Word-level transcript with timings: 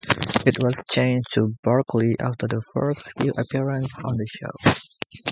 It 0.47 0.57
was 0.59 0.83
changed 0.89 1.27
to 1.33 1.53
"Barkley" 1.63 2.15
after 2.19 2.47
the 2.47 2.63
first 2.73 3.11
few 3.19 3.33
appearances 3.37 3.91
on 4.03 4.17
the 4.17 4.25
show. 4.25 4.71